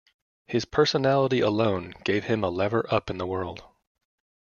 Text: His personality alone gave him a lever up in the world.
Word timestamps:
His 0.47 0.65
personality 0.65 1.41
alone 1.41 1.93
gave 2.03 2.23
him 2.23 2.43
a 2.43 2.49
lever 2.49 2.87
up 2.91 3.11
in 3.11 3.19
the 3.19 3.27
world. 3.27 3.61